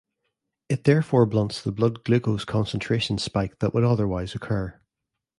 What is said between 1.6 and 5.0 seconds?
the blood glucose concentration spike that would otherwise occur.